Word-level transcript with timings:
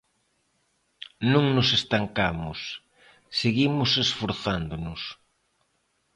Non 1.31 1.45
nos 1.55 1.69
estancamos, 1.79 2.59
seguimos 3.39 3.89
esforzándonos. 4.05 5.01